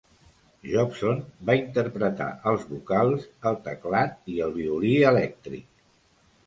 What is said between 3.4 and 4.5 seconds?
el teclat i